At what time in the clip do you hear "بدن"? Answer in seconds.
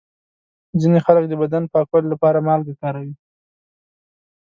1.41-1.63